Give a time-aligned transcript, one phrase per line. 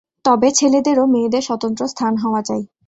[0.25, 2.61] তবে ছেলেদের ও মেয়েদের স্বতন্ত্র স্থান হওয়া চাই।